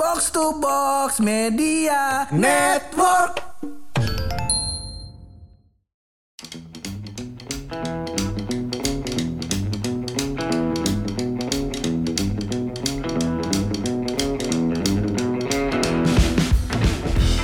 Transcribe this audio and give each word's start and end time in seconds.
Box 0.00 0.32
to 0.32 0.56
Box 0.56 1.20
Media 1.20 2.24
Network. 2.32 3.36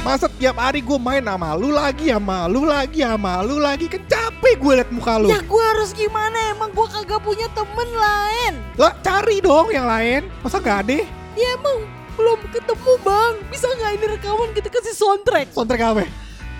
Masa 0.00 0.32
tiap 0.40 0.56
hari 0.56 0.80
gue 0.80 0.96
main 0.96 1.20
sama 1.20 1.52
lu 1.60 1.68
lagi 1.76 2.08
sama 2.08 2.48
lu 2.48 2.64
lagi 2.64 3.04
sama 3.04 3.44
lu 3.44 3.60
lagi 3.60 3.84
kan 3.84 4.00
capek 4.08 4.56
gue 4.56 4.72
liat 4.80 4.88
muka 4.96 5.20
lu. 5.20 5.28
Ya 5.28 5.44
gue 5.44 5.64
harus 5.76 5.92
gimana 5.92 6.56
emang 6.56 6.72
gue 6.72 6.88
kagak 6.88 7.20
punya 7.20 7.52
temen 7.52 7.90
lain 7.92 8.52
Lah 8.80 8.96
cari 9.04 9.44
dong 9.44 9.68
yang 9.68 9.84
lain. 9.84 10.24
Masa 10.40 10.56
gak 10.56 10.88
ada? 10.88 11.04
Ya 11.36 11.52
emang 11.60 11.84
belum 12.16 12.40
ketemu 12.50 12.92
bang 13.04 13.32
Bisa 13.52 13.68
gak 13.68 13.92
ini 14.00 14.06
rekaman 14.16 14.50
kita 14.56 14.68
kasih 14.72 14.96
soundtrack 14.96 15.52
Soundtrack 15.52 15.82
apa? 15.84 16.04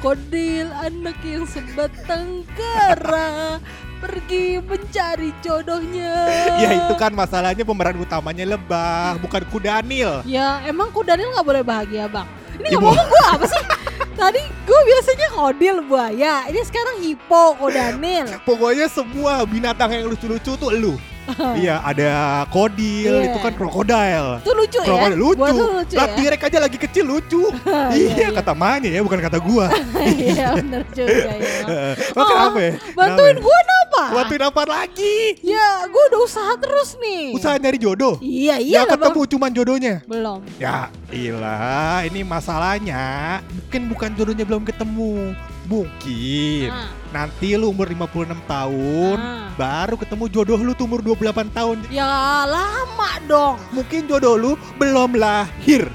Kodil 0.05 0.69
anak 0.77 1.16
yang 1.24 1.48
sebatang 1.48 2.45
kara 2.52 3.59
Pergi 4.05 4.61
mencari 4.61 5.33
jodohnya 5.41 6.12
Ya 6.61 6.69
itu 6.77 6.95
kan 7.00 7.16
masalahnya 7.16 7.64
pemeran 7.64 7.97
utamanya 7.97 8.45
lebah 8.45 9.16
bukan 9.24 9.41
kudanil. 9.48 10.20
Ya 10.28 10.61
emang 10.69 10.92
kudanil 10.92 11.33
gak 11.33 11.47
boleh 11.48 11.64
bahagia 11.64 12.05
bang 12.06 12.28
Ini 12.61 12.77
ngomong 12.77 12.92
gue 12.92 13.25
apa 13.25 13.45
sih? 13.48 13.64
Tadi 14.20 14.41
gue 14.45 14.80
biasanya 14.84 15.28
kodil 15.33 15.77
buaya 15.88 16.45
Ini 16.48 16.61
sekarang 16.61 17.00
hipo 17.00 17.56
kodanil 17.56 18.28
Pokoknya 18.45 18.92
semua 18.92 19.48
binatang 19.48 19.92
yang 19.97 20.12
lucu-lucu 20.12 20.61
tuh 20.61 20.70
lu. 20.77 21.00
iya 21.62 21.83
ada 21.83 22.45
kodil 22.51 23.15
Iya. 23.23 23.29
itu 23.33 23.39
kan 23.43 23.53
krokodil. 23.55 24.27
Itu 24.43 24.53
lucu 24.53 24.79
ya 24.83 24.87
Krokodil 24.87 25.19
lucu. 25.19 25.39
Gua 25.39 25.48
tuh 25.51 25.69
lucu 25.83 25.95
lah 25.97 26.09
ya 26.17 26.37
aja 26.37 26.59
lagi 26.62 26.79
kecil 26.79 27.05
lucu. 27.07 27.43
Iya, 27.67 27.93
iya 27.93 28.15
iya. 28.17 28.29
kata 28.34 28.53
Manya 28.55 28.91
ya 28.91 29.01
bukan 29.03 29.21
kata 29.23 29.39
gua. 29.43 29.67
Iya 30.27 30.47
bener 30.59 30.83
juga 30.95 31.33
ya 31.37 31.95
Lo 32.15 32.23
kenapa 32.25 32.59
ya? 32.61 32.73
Bantuin 32.95 33.37
Kenapa 33.37 33.42
ya? 33.42 33.45
gue 33.45 33.77
apa? 33.87 34.03
Bantuin 34.12 34.42
apa 34.45 34.62
lagi? 34.69 35.17
Ya 35.42 35.69
gue 35.89 36.03
udah 36.12 36.20
usaha 36.23 36.53
terus 36.61 36.95
nih 37.00 37.33
Usaha 37.34 37.55
nyari 37.56 37.78
jodoh. 37.81 38.15
Iya 38.20 38.56
iya 38.61 38.77
ya 38.77 38.81
lah, 38.84 38.93
ketemu 38.97 39.20
Bang. 39.22 39.31
cuman 39.33 39.50
jodohnya. 39.55 39.95
Belum 40.06 40.39
Ya 40.61 40.89
ilah 41.11 42.03
ini 42.05 42.20
masalahnya 42.27 43.41
mungkin 43.50 43.83
bukan 43.91 44.11
jodohnya 44.15 44.45
belum 44.45 44.62
ketemu 44.67 45.33
Mungkin. 45.67 46.70
Nah, 46.70 46.91
nanti 47.11 47.59
lu 47.59 47.75
umur 47.75 47.91
56 47.91 48.39
tahun 48.47 49.19
nah. 49.19 49.50
Baru 49.59 49.98
ketemu 49.98 50.25
jodoh 50.31 50.61
lu 50.62 50.72
tuh 50.78 50.86
umur 50.86 51.03
28 51.03 51.50
tahun. 51.50 51.77
Ya 51.91 52.47
lama 52.47 53.11
dong. 53.27 53.56
Mungkin 53.75 54.06
jodoh 54.06 54.39
lu 54.39 54.53
belum 54.78 55.19
lahir. 55.19 55.91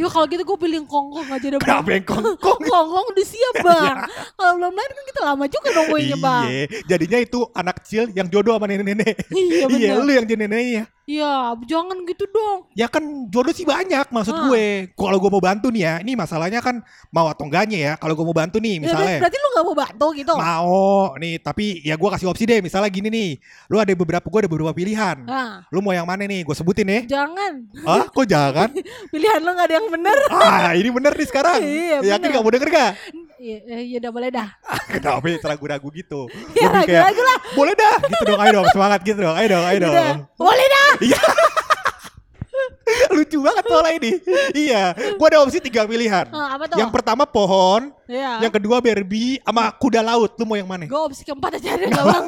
Ya 0.00 0.08
kalau 0.08 0.24
gitu 0.32 0.42
gue 0.48 0.58
pilih 0.64 0.88
kongkong 0.88 1.28
aja 1.28 1.46
deh 1.52 1.60
Kenapa 1.60 1.92
yang 1.92 2.04
kongkong? 2.08 2.36
Kongkong 2.40 3.04
udah 3.12 3.26
siap 3.28 3.54
bang. 3.68 3.96
Kalau 4.32 4.52
belum 4.56 4.72
lahir 4.72 4.92
kan 4.96 5.04
kita 5.04 5.20
lama 5.20 5.44
juga 5.44 5.68
nungguinnya 5.76 6.16
bang. 6.16 6.44
Iya 6.48 6.64
jadinya 6.88 7.18
itu 7.20 7.38
anak 7.52 7.74
kecil 7.84 8.02
yang 8.16 8.26
jodoh 8.32 8.56
sama 8.56 8.64
nenek-nenek. 8.64 9.28
Iya 9.28 9.68
Iya 9.76 9.90
lu 10.00 10.12
yang 10.12 10.24
jadi 10.24 10.48
neneknya 10.48 10.84
Ya 11.10 11.34
jangan 11.66 12.06
gitu 12.06 12.22
dong. 12.30 12.70
Ya 12.72 12.86
kan 12.86 13.02
jodoh 13.26 13.50
sih 13.50 13.66
banyak 13.66 14.06
maksud 14.08 14.30
Ah. 14.30 14.46
gue. 14.46 14.94
Kalau 14.94 15.18
gue 15.18 15.26
mau 15.28 15.42
bantu 15.42 15.66
nih 15.68 15.82
ya 15.82 15.94
Ini 15.98 16.14
masalahnya 16.14 16.62
kan 16.62 16.78
mau 17.10 17.26
atau 17.26 17.42
enggaknya 17.42 17.78
ya 17.80 17.92
Kalau 17.96 18.14
gue 18.14 18.22
mau 18.22 18.30
bantu 18.32 18.62
nih 18.62 18.78
ya, 18.78 18.80
misalnya. 18.80 19.18
Berarti 19.18 19.36
lu 19.36 19.48
gak 19.50 19.64
mau 19.64 19.76
bantu 19.76 20.06
gitu? 20.14 20.32
Mau 20.32 20.78
nih 21.18 21.34
tapi 21.40 21.82
ya 21.82 21.98
gue 21.98 22.08
kasih 22.08 22.30
opsi 22.30 22.46
deh. 22.46 22.62
Misalnya 22.62 22.86
gini 22.86 23.10
nih 23.10 23.30
Lu 23.66 23.76
ada 23.76 23.90
beberapa 23.90 24.22
gue 24.22 24.40
ada 24.40 24.48
beberapa 24.48 24.70
pilihan. 24.70 25.26
Nah 25.26 25.66
Lu 25.68 25.82
mau 25.82 25.90
yang 25.90 26.06
mana 26.06 26.22
nih? 26.22 26.46
Gue 26.46 26.54
sebutin 26.54 26.86
ya 26.86 27.00
jangan. 27.10 27.66
Ah 27.82 28.06
kok 28.06 28.24
jangan? 28.24 28.70
Pilihan 29.12 29.40
lu 29.40 29.50
gak 29.50 29.66
ada 29.66 29.74
yang 29.74 29.88
bener. 29.90 30.18
Ah 30.30 30.70
ini 30.72 30.88
bener 30.88 31.12
nih 31.12 31.26
sekarang. 31.26 31.58
Iya, 31.58 31.96
Yakin 32.06 32.22
bener. 32.22 32.30
gak 32.30 32.42
mau 32.42 32.52
denger 32.52 32.70
gak? 32.70 32.92
Iya 33.40 33.56
ya 33.80 33.96
udah 33.98 34.12
boleh 34.12 34.28
dah. 34.30 34.48
Kenapa 34.86 35.26
ya? 35.26 35.40
Ragu-ragu 35.40 35.88
gitu. 35.90 36.28
Ya 36.54 36.68
kayak, 36.68 36.86
ragu-ragu 36.86 37.22
lah. 37.24 37.38
Boleh 37.56 37.74
dah. 37.74 37.94
Gitu 38.04 38.22
dong 38.26 38.38
ayo 38.38 38.50
dong 38.52 38.68
semangat 38.70 39.00
gitu 39.00 39.18
dong 39.18 39.32
Ayo 39.34 39.48
dong 39.50 39.64
ayo 39.66 39.78
dong. 39.80 40.16
Boleh 40.36 40.66
dah 40.68 40.90
Iya. 41.00 41.20
Lucu 43.14 43.38
banget 43.40 43.64
soalnya 43.66 43.92
ini. 44.02 44.12
Iya. 44.52 44.82
Gue 45.14 45.26
ada 45.30 45.38
opsi 45.46 45.58
tiga 45.62 45.86
pilihan. 45.86 46.26
Ah, 46.34 46.58
Apa 46.58 46.66
tuh? 46.66 46.78
Yang 46.78 46.90
pertama 46.90 47.22
pohon. 47.24 47.94
Ya 48.10 48.42
Yang 48.42 48.58
kedua 48.58 48.82
Barbie 48.82 49.38
Sama 49.46 49.70
kuda 49.78 50.02
laut. 50.02 50.34
Lu 50.36 50.44
mau 50.44 50.58
yang 50.58 50.66
mana? 50.66 50.84
Gue 50.90 51.00
opsi 51.00 51.22
keempat 51.22 51.62
aja 51.62 51.78
deh 51.78 51.86
bang 51.86 52.24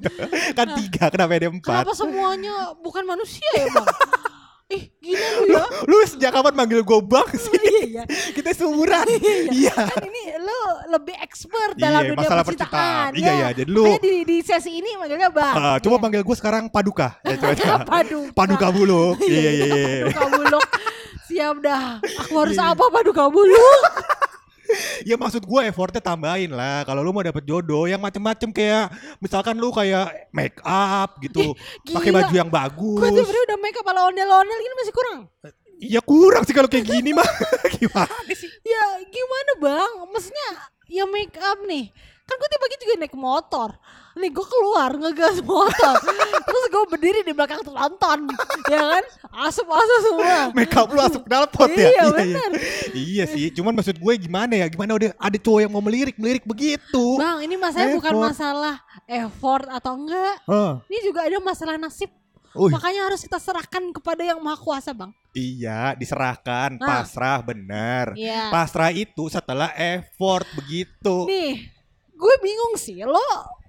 Kan 0.58 0.66
tiga 0.76 1.08
Kenapa 1.08 1.32
ada 1.32 1.48
empat? 1.48 1.82
Kenapa 1.84 1.92
semuanya? 1.96 2.76
Bukan 2.84 3.02
manusia 3.08 3.48
ya 3.56 3.66
bang? 3.72 3.86
Ih 4.72 4.82
gila 4.96 5.26
lu 5.28 5.44
ya 5.50 5.64
Lu 5.84 5.96
sejak 6.06 6.30
kapan 6.30 6.54
manggil 6.54 6.80
gue 6.80 6.98
bang 7.02 7.28
sih? 7.34 7.52
Iya 7.52 7.82
iya 7.84 8.02
Kita 8.32 8.50
seumuran 8.52 9.04
Iya 9.52 9.76
Kan 9.76 10.02
ini 10.02 10.22
lu 10.34 10.60
lebih 10.88 11.12
expert 11.18 11.76
dalam 11.76 12.00
Iya, 12.00 12.10
dunia 12.10 12.20
masalah 12.22 12.42
percintaan 12.42 12.72
percintaan. 12.72 13.10
ya. 13.12 13.20
Iya, 13.20 13.32
iya, 13.34 13.48
jadi 13.54 13.68
lu- 13.68 13.84
Makanya 13.86 14.00
di, 14.00 14.14
di 14.24 14.36
sesi 14.40 14.70
ini 14.72 14.90
manggilnya 14.94 15.28
bang 15.28 15.54
Ah, 15.54 15.76
Coba 15.76 15.94
Iya. 15.94 16.02
panggil 16.02 16.22
gue 16.22 16.36
sekarang 16.36 16.64
Paduka 16.66 17.08
ya, 17.20 17.36
coba, 17.36 17.52
coba. 17.52 17.76
Paduka 17.92 18.32
Paduka 18.32 18.66
Buluk 18.70 19.16
Iya 19.20 19.38
iya 19.42 19.50
iya 19.50 19.66
iya. 19.68 20.04
Paduka 20.06 20.24
buluk 20.32 20.64
Siap 21.24 21.56
dah 21.60 21.86
Aku 22.22 22.34
harus 22.38 22.54
Iya. 22.54 22.72
apa 22.72 22.84
paduka 22.88 23.24
buluk 23.26 23.80
Ya 25.04 25.16
maksud 25.18 25.42
gue 25.42 25.60
effortnya 25.66 26.02
tambahin 26.02 26.50
lah. 26.54 26.86
Kalau 26.86 27.02
lu 27.02 27.10
mau 27.10 27.22
dapet 27.22 27.42
jodoh 27.46 27.84
Yang 27.90 28.02
macem-macem 28.02 28.48
kayak 28.54 28.90
Misalkan 29.18 29.58
lu 29.58 29.70
kayak 29.74 30.30
make 30.30 30.58
up 30.64 31.18
gitu 31.20 31.54
pakai 31.90 32.10
baju 32.10 32.34
yang 32.34 32.50
Gue 32.50 32.56
bagus 32.58 33.00
tuh 33.02 33.24
sebenernya 33.26 33.44
udah 33.52 33.58
make 33.58 33.78
up 33.78 33.86
ala 33.90 34.00
ondel-ondel 34.08 34.58
gini 34.58 34.74
masih 34.78 34.94
kurang. 34.94 35.18
Ya 35.82 36.00
kurang 36.00 36.42
sih 36.46 36.54
kalau 36.54 36.70
kayak 36.70 36.86
gini 36.86 37.10
mah 37.18 37.26
Gimana 37.74 38.32
sih? 38.32 38.50
Ya 38.62 38.84
gimana 39.10 39.52
bang? 39.58 39.90
Maksudnya 40.14 40.48
ya 40.86 41.04
make 41.08 41.34
up 41.40 41.58
nih 41.66 41.90
Kan 42.22 42.38
gue 42.38 42.48
tiba-tiba 42.54 42.80
juga 42.86 42.94
naik 43.02 43.16
motor. 43.18 43.70
Nih 44.14 44.30
gue 44.30 44.46
keluar 44.46 44.90
ngegas 44.94 45.42
motor. 45.42 45.94
Terus 46.46 46.64
gue 46.70 46.82
berdiri 46.86 47.20
di 47.24 47.32
belakang 47.32 47.64
nonton 47.64 48.28
Ya 48.68 48.78
kan? 48.78 49.04
Asap-asap 49.48 49.98
semua. 50.04 50.38
Make 50.52 50.76
up 50.76 50.92
lu 50.92 51.00
asup 51.00 51.24
knalpot 51.26 51.72
ya? 51.72 51.88
Iya, 51.88 52.04
bener. 52.12 52.50
Iya 52.92 53.24
sih 53.24 53.48
Cuman 53.56 53.72
maksud 53.72 53.96
gue 53.96 54.14
gimana 54.20 54.52
ya? 54.52 54.66
Gimana 54.68 54.94
udah 54.94 55.10
ada 55.16 55.38
cowok 55.40 55.60
yang 55.64 55.72
mau 55.72 55.82
melirik-melirik 55.82 56.44
begitu? 56.44 57.16
Bang 57.16 57.40
ini 57.42 57.56
masalahnya 57.56 57.96
bukan 57.98 58.14
masalah 58.20 58.74
effort 59.08 59.66
atau 59.72 59.92
enggak. 59.98 60.36
Hah. 60.46 60.72
Ini 60.86 60.98
juga 61.02 61.26
ada 61.26 61.38
masalah 61.42 61.74
nasib. 61.80 62.12
Uy, 62.52 62.68
Makanya 62.68 63.08
harus 63.08 63.24
kita 63.24 63.40
serahkan 63.40 63.96
kepada 63.96 64.20
yang 64.20 64.36
maha 64.36 64.60
kuasa 64.60 64.92
bang. 64.92 65.08
Iya 65.32 65.96
diserahkan. 65.96 66.76
Ah. 66.78 67.00
Pasrah 67.00 67.40
bener. 67.40 68.12
Iya. 68.12 68.52
Pasrah 68.52 68.92
itu 68.92 69.24
setelah 69.32 69.72
effort 69.72 70.44
begitu. 70.52 71.24
Nih 71.24 71.81
gue 72.22 72.34
bingung 72.38 72.78
sih 72.78 73.02
Lo 73.02 73.18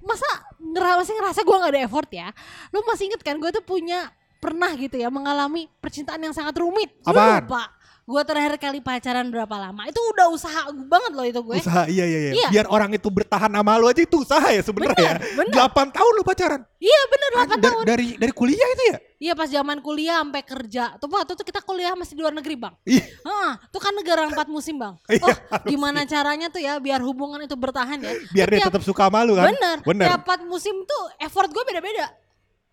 masa 0.06 0.30
ngera 0.62 1.02
masih 1.02 1.14
ngerasa 1.18 1.40
gue 1.42 1.56
gak 1.58 1.72
ada 1.74 1.82
effort 1.90 2.10
ya? 2.14 2.30
Lo 2.70 2.86
masih 2.86 3.10
inget 3.10 3.22
kan 3.26 3.42
gue 3.42 3.50
tuh 3.50 3.66
punya 3.66 4.14
pernah 4.44 4.76
gitu 4.76 4.96
ya 4.96 5.08
mengalami 5.08 5.72
percintaan 5.80 6.20
yang 6.20 6.36
sangat 6.36 6.60
rumit 6.60 6.92
Apaan? 7.02 7.48
lupa 7.48 7.64
gue 8.04 8.20
terakhir 8.28 8.60
kali 8.60 8.84
pacaran 8.84 9.32
berapa 9.32 9.56
lama 9.56 9.88
itu 9.88 9.96
udah 9.96 10.28
usaha 10.28 10.60
banget 10.76 11.12
loh 11.14 11.24
itu 11.24 11.40
gue 11.40 11.56
Usaha 11.56 11.88
iya 11.88 12.04
iya 12.04 12.20
iya. 12.20 12.32
Iya. 12.36 12.48
Biar 12.52 12.66
orang 12.68 12.92
itu 12.92 13.08
bertahan 13.08 13.48
sama 13.48 13.80
lu 13.80 13.88
aja 13.88 14.04
itu 14.04 14.20
usaha 14.20 14.44
ya 14.44 14.60
sebenarnya. 14.60 15.24
Bener, 15.24 15.56
bener. 15.56 15.72
8 15.72 15.96
tahun 15.96 16.12
lu 16.12 16.24
pacaran. 16.28 16.62
iya 16.76 17.02
bener 17.08 17.30
8 17.32 17.40
Dari, 17.48 17.64
tahun 17.64 17.84
dari 17.88 18.08
dari 18.20 18.34
kuliah 18.36 18.68
itu 18.76 18.84
ya? 18.92 18.98
iya 19.24 19.34
pas 19.34 19.48
zaman 19.48 19.80
kuliah 19.80 20.20
sampai 20.20 20.44
kerja 20.44 21.00
tuh 21.00 21.08
waktu 21.08 21.32
itu 21.32 21.44
kita 21.48 21.64
kuliah 21.64 21.96
masih 21.96 22.14
di 22.14 22.22
luar 22.22 22.36
negeri 22.36 22.60
bang 22.60 22.76
Ih, 22.84 23.00
Hah, 23.24 23.56
itu 23.64 23.80
kan 23.80 23.96
negara 23.96 24.28
empat 24.28 24.52
musim 24.52 24.76
bang. 24.76 25.00
Iya, 25.08 25.24
Oh, 25.24 25.32
gimana 25.64 26.04
caranya 26.04 26.52
tuh 26.52 26.60
ya 26.60 26.84
biar 26.84 27.00
hubungan 27.00 27.40
itu 27.40 27.56
bertahan 27.56 28.04
ya? 28.04 28.12
biar 28.36 28.48
dia 28.52 28.60
Tiap- 28.60 28.68
tetap 28.68 28.84
suka 28.84 29.08
sama 29.08 29.24
lu 29.24 29.40
kan? 29.40 29.48
Bener. 29.48 29.78
Bener. 29.80 30.08
Tiap 30.12 30.28
empat 30.28 30.44
musim 30.44 30.76
tuh 30.84 31.04
effort 31.24 31.48
gue 31.48 31.64
beda-beda. 31.64 32.12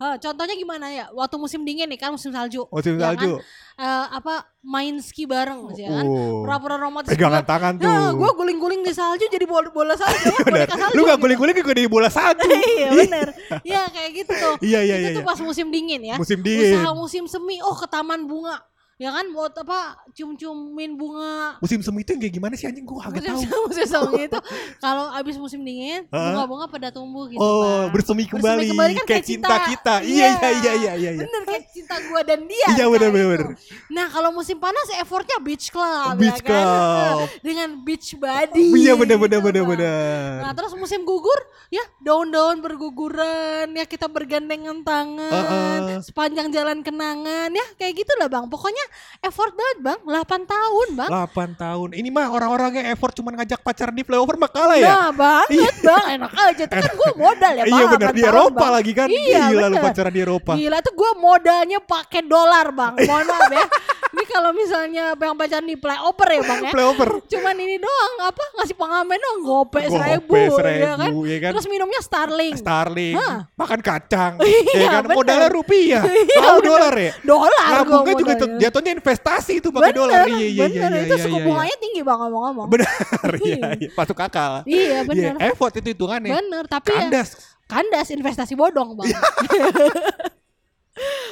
Hah, 0.00 0.16
contohnya 0.16 0.56
gimana 0.56 0.88
ya? 0.88 1.12
Waktu 1.12 1.36
musim 1.36 1.60
dingin 1.60 1.84
nih 1.84 2.00
kan 2.00 2.08
musim 2.08 2.32
salju. 2.32 2.64
Musim 2.72 2.96
ya 2.96 3.12
salju. 3.12 3.36
Kan? 3.36 3.44
Eh, 3.76 4.06
apa 4.16 4.48
main 4.64 4.96
ski 5.04 5.28
bareng 5.28 5.68
ya 5.76 5.92
kan? 5.92 6.04
Oh. 6.08 6.40
Pura-pura 6.40 6.80
romantis. 6.80 7.12
Pegangan 7.12 7.44
gua- 7.44 7.50
tangan 7.52 7.72
tuh. 7.76 7.84
Nah, 7.84 8.08
gue 8.16 8.30
guling-guling 8.32 8.80
di 8.80 8.96
salju 8.96 9.28
jadi 9.28 9.44
bola, 9.44 9.68
bola 9.68 9.92
salju. 10.00 10.32
ya, 10.56 10.64
salju 10.72 10.96
Lu 10.96 11.04
gak 11.04 11.20
gitu. 11.20 11.22
guling-guling 11.28 11.56
juga 11.60 11.72
di 11.76 11.84
bola 11.84 12.08
salju. 12.08 12.48
Iya 12.80 12.88
bener. 12.96 13.28
Ya 13.60 13.84
kayak 13.92 14.10
gitu 14.24 14.32
tuh. 14.32 14.54
Iya 14.72 14.80
iya 14.88 14.94
itu 14.96 15.08
iya. 15.12 15.16
tuh 15.20 15.24
iya. 15.24 15.28
pas 15.28 15.38
musim 15.44 15.68
dingin 15.68 16.00
ya. 16.00 16.16
Musim 16.16 16.40
dingin. 16.40 16.80
Usaha 16.80 16.92
musim 16.96 17.24
semi. 17.28 17.60
Oh 17.60 17.76
ke 17.76 17.84
taman 17.84 18.24
bunga. 18.24 18.56
Ya 19.00 19.08
kan 19.08 19.32
buat 19.32 19.56
apa 19.56 19.96
cium-ciumin 20.12 20.92
bunga 20.92 21.56
Musim 21.58 21.80
semi 21.80 22.04
itu 22.04 22.12
yang 22.12 22.20
kayak 22.20 22.34
gimana 22.36 22.52
sih 22.52 22.68
anjing 22.68 22.84
gua 22.84 23.08
kagak 23.08 23.32
musim, 23.32 23.48
tahu. 23.48 23.60
musim 23.72 23.86
semi 23.88 24.20
itu 24.28 24.38
kalau 24.84 25.08
abis 25.10 25.40
musim 25.40 25.64
dingin 25.64 26.04
bunga-bunga 26.04 26.68
pada 26.68 26.92
tumbuh 26.92 27.24
gitu 27.24 27.40
Oh, 27.40 27.88
bersemi 27.88 28.28
kembali, 28.28 28.68
kembali 28.68 28.92
kan 28.94 29.04
kayak 29.08 29.08
kayak 29.08 29.24
cinta 29.24 29.48
cinta. 29.48 29.66
kita. 29.66 29.94
Iya 30.04 30.12
Iya. 30.12 30.28
iya 30.28 30.52
iya 30.52 30.72
iya 30.76 30.92
iya. 30.92 31.10
iya. 31.16 31.20
bener 31.24 31.42
kayak 31.48 31.64
cinta 31.80 31.96
gue 31.98 32.20
dan 32.22 32.40
dia. 32.44 32.68
Iya, 32.70 32.86
bener, 32.86 33.08
bener, 33.08 33.24
itu. 33.24 33.32
bener. 33.32 33.40
Nah 33.88 34.06
kalau 34.06 34.30
musim 34.30 34.56
panas 34.56 34.86
effortnya 34.94 35.40
beach 35.40 35.68
club, 35.68 36.14
Beach 36.14 36.38
ya 36.38 36.44
kan? 36.44 36.46
club. 36.46 37.18
dengan 37.46 37.68
beach 37.80 38.12
body. 38.14 38.64
Iya 38.76 38.92
bener 38.94 39.16
bener 39.16 39.38
gitu, 39.38 39.46
bener 39.48 39.62
Bang. 39.62 39.70
bener. 39.72 40.30
Nah 40.40 40.52
terus 40.52 40.72
musim 40.74 41.02
gugur 41.02 41.40
ya 41.68 41.80
daun-daun 41.98 42.58
berguguran 42.60 43.72
ya 43.72 43.84
kita 43.84 44.06
bergandengan 44.06 44.82
tangan 44.82 45.30
Uh-uh. 45.30 46.02
sepanjang 46.02 46.50
jalan 46.50 46.82
kenangan 46.82 47.48
ya 47.48 47.66
kayak 47.74 47.96
gitulah 47.96 48.26
bang. 48.26 48.44
Pokoknya 48.46 48.84
effort 49.20 49.52
banget 49.52 49.78
bang, 49.80 49.98
8 50.02 50.20
tahun 50.44 50.88
bang. 50.94 51.10
8 51.10 51.30
tahun. 51.56 51.88
Ini 51.94 52.08
mah 52.08 52.26
orang-orangnya 52.28 52.90
effort 52.90 53.14
cuma 53.14 53.32
ngajak 53.32 53.60
pacaran 53.60 53.92
di 53.92 54.02
flyover 54.02 54.36
mah 54.36 54.50
kalah 54.50 54.76
ya. 54.76 54.88
Nah 54.90 55.08
banget 55.10 55.74
bang, 55.80 56.04
enak 56.18 56.32
aja. 56.34 56.64
Itu 56.66 56.76
kan 56.76 56.92
gue 56.92 57.10
modal 57.14 57.52
ya 57.52 57.64
bang. 57.64 57.70
iya 57.70 57.84
bener 57.86 58.08
8 58.10 58.12
di 58.12 58.20
tahun, 58.20 58.32
Eropa 58.34 58.58
Bang. 58.58 58.72
lagi 58.72 58.92
kan. 58.92 59.08
Iya 59.08 59.40
Gila 59.48 59.60
lu 59.62 59.70
bener. 59.70 59.84
pacaran 59.86 60.12
di 60.12 60.20
Eropa. 60.20 60.52
Gila 60.52 60.78
tuh 60.80 60.92
gue 60.92 61.10
modalnya 61.16 61.69
pakai 61.78 62.26
dolar 62.26 62.74
bang. 62.74 62.98
Mohon 63.08 63.26
maaf 63.30 63.52
ya. 63.54 63.66
Ini 64.10 64.24
kalau 64.26 64.50
misalnya 64.50 65.14
yang 65.14 65.38
pacaran 65.38 65.64
di 65.70 65.78
flyover 65.78 66.28
ya 66.34 66.40
bang 66.42 66.60
ya. 66.66 66.72
Flyover. 66.74 67.08
Cuman 67.30 67.54
ini 67.62 67.78
doang 67.78 68.14
apa 68.26 68.44
ngasih 68.58 68.74
pengamen 68.74 69.16
doang 69.16 69.38
gope 69.46 69.78
Gope 69.80 69.86
seribu, 69.86 70.34
seribu, 70.34 70.82
ya 70.82 70.92
kan? 70.98 71.10
ya 71.14 71.38
kan? 71.38 71.50
Terus 71.54 71.66
minumnya 71.70 72.00
Starling. 72.02 72.54
Starling, 72.58 73.14
Hah. 73.14 73.36
makan 73.54 73.80
kacang, 73.80 74.32
Iya, 74.42 74.82
ya 74.82 74.88
kan 74.90 75.02
bener. 75.06 75.16
modalnya 75.16 75.48
rupiah, 75.52 76.02
Iya, 76.10 76.40
tahu 76.42 76.58
bener. 76.58 76.70
dolar 76.74 76.94
ya. 76.98 77.12
Dolar 77.22 77.72
Nabungnya 77.80 78.14
juga 78.18 78.34
jatuhnya 78.58 78.92
investasi 78.98 79.52
itu 79.62 79.68
pakai 79.70 79.92
dolar. 79.94 80.26
Iya 80.26 80.36
iya 80.36 80.48
iya 80.48 80.64
bener. 80.66 80.90
iya 80.90 81.00
itu 81.06 81.14
iya. 81.14 81.24
suku 81.24 81.38
iya. 81.38 81.46
bunganya 81.46 81.76
tinggi 81.78 82.00
bang 82.02 82.18
ngomong-ngomong. 82.18 82.66
Benar, 82.66 83.28
iya 83.46 83.64
iya. 83.78 83.88
Masuk 83.94 84.18
akal. 84.18 84.52
Iya 84.66 84.98
bener. 85.06 85.32
Iya, 85.38 85.46
effort 85.54 85.72
itu 85.78 85.88
hitungannya. 85.94 86.32
Bener, 86.34 86.64
tapi 86.66 86.90
ya 86.90 87.06
Kandas. 87.06 87.30
kandas 87.70 88.08
investasi 88.10 88.58
bodong 88.58 88.98
bang. 88.98 89.06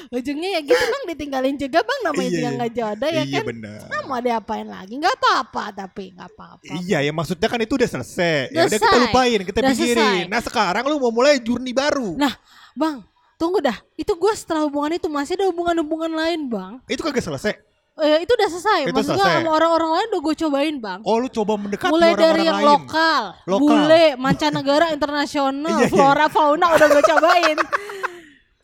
Ujungnya 0.08 0.48
ya 0.50 0.60
gitu 0.62 0.72
bang 0.80 1.04
ditinggalin 1.06 1.54
juga 1.54 1.78
bang 1.80 2.00
namanya 2.02 2.22
Iya, 2.22 2.32
juga 2.32 2.40
iya. 2.42 2.56
nggak 2.56 2.72
jodoh 2.72 3.08
ya 3.08 3.22
Iya 3.22 3.32
kan. 3.34 3.44
benar. 3.46 3.80
Nah, 3.86 4.00
mau 4.02 4.18
diapain 4.18 4.66
lagi? 4.66 4.92
Nggak 4.94 5.14
apa-apa 5.14 5.64
tapi 5.76 6.04
nggak 6.10 6.28
apa-apa. 6.30 6.72
Iya 6.78 6.98
ya 7.00 7.12
maksudnya 7.12 7.44
kan 7.44 7.58
itu 7.58 7.74
udah 7.74 7.90
selesai. 7.90 8.48
Ya 8.48 8.64
udah 8.64 8.72
kita 8.74 8.96
lupain, 9.02 9.38
kita 9.42 9.58
Udah 9.58 9.70
pikirin. 9.70 9.94
selesai. 9.94 10.18
Nah 10.26 10.40
sekarang 10.40 10.84
lu 10.86 10.96
mau 10.98 11.12
mulai 11.12 11.36
journey 11.38 11.70
baru. 11.70 12.14
Nah, 12.14 12.32
bang, 12.72 13.04
tunggu 13.34 13.60
dah. 13.60 13.76
Itu 13.94 14.14
gue 14.14 14.32
setelah 14.32 14.64
hubungan 14.64 14.92
itu 14.92 15.06
masih 15.06 15.34
ada 15.34 15.44
hubungan-hubungan 15.46 16.10
lain, 16.10 16.40
bang. 16.46 16.72
Itu 16.86 17.02
kagak 17.02 17.20
selesai. 17.20 17.54
Eh, 17.98 18.22
itu 18.22 18.30
udah 18.30 18.46
selesai. 18.48 18.80
Itu 18.84 18.94
Maksud 18.94 19.10
selesai. 19.12 19.42
sama 19.42 19.50
orang-orang 19.52 19.90
lain 19.92 20.06
udah 20.08 20.22
gue 20.22 20.34
cobain, 20.38 20.74
bang. 20.78 21.00
Oh 21.02 21.18
lu 21.18 21.26
coba 21.28 21.52
mendekati 21.54 21.90
Mulai 21.90 22.08
orang-orang 22.08 22.22
dari 22.30 22.42
yang 22.46 22.56
lain. 22.56 22.68
lokal, 22.70 23.22
Lokal. 23.44 23.58
bule, 23.60 24.04
mancanegara, 24.16 24.86
internasional, 24.96 25.68
Iya, 25.74 25.82
iya. 25.82 25.90
flora, 25.90 26.26
fauna 26.28 26.66
udah 26.72 26.86
gue 26.88 27.04
cobain. 27.04 27.58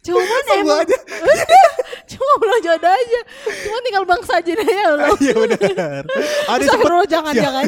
Cuman 0.04 0.42
emang 0.54 0.84
aja. 0.84 0.98
cuma 2.04 2.32
belum 2.36 2.58
jodoh 2.60 2.92
aja. 2.92 3.20
Cuma 3.64 3.78
tinggal 3.80 4.04
bangsa 4.04 4.32
aja 4.36 4.52
deh 4.52 4.68
ya 4.68 4.88
lo. 4.92 5.08
Iya 5.16 5.34
benar. 5.34 6.02
Ada 6.04 6.62
sempet 6.62 6.68
Astagfirullah, 6.68 7.08
jangan, 7.08 7.32
siapa- 7.32 7.44
jangan. 7.44 7.64